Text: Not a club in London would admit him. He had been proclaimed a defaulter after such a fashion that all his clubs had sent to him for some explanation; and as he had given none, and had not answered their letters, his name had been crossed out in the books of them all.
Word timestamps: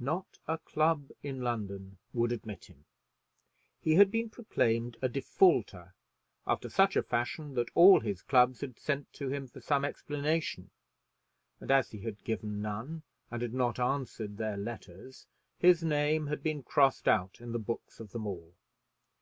Not 0.00 0.38
a 0.48 0.56
club 0.56 1.10
in 1.22 1.42
London 1.42 1.98
would 2.14 2.32
admit 2.32 2.64
him. 2.64 2.86
He 3.78 3.96
had 3.96 4.10
been 4.10 4.30
proclaimed 4.30 4.96
a 5.02 5.08
defaulter 5.10 5.92
after 6.46 6.70
such 6.70 6.96
a 6.96 7.02
fashion 7.02 7.52
that 7.56 7.68
all 7.74 8.00
his 8.00 8.22
clubs 8.22 8.62
had 8.62 8.78
sent 8.78 9.12
to 9.12 9.28
him 9.28 9.46
for 9.46 9.60
some 9.60 9.84
explanation; 9.84 10.70
and 11.60 11.70
as 11.70 11.90
he 11.90 11.98
had 11.98 12.24
given 12.24 12.62
none, 12.62 13.02
and 13.30 13.42
had 13.42 13.52
not 13.52 13.78
answered 13.78 14.38
their 14.38 14.56
letters, 14.56 15.26
his 15.58 15.82
name 15.82 16.28
had 16.28 16.42
been 16.42 16.62
crossed 16.62 17.06
out 17.06 17.38
in 17.42 17.52
the 17.52 17.58
books 17.58 18.00
of 18.00 18.12
them 18.12 18.26
all. 18.26 18.54